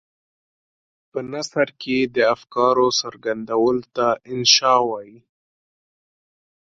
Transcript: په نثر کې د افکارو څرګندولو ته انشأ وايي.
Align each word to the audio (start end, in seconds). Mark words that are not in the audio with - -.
په 1.11 1.19
نثر 1.31 1.67
کې 1.81 1.97
د 2.15 2.17
افکارو 2.35 2.87
څرګندولو 3.01 3.83
ته 3.95 4.07
انشأ 4.31 4.73
وايي. 4.89 5.17